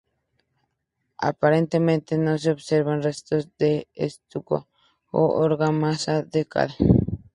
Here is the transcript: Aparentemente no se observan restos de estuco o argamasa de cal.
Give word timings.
Aparentemente 1.19 2.17
no 2.17 2.35
se 2.39 2.49
observan 2.49 3.03
restos 3.03 3.49
de 3.59 3.87
estuco 3.93 4.67
o 5.11 5.43
argamasa 5.43 6.23
de 6.23 6.43
cal. 6.47 6.71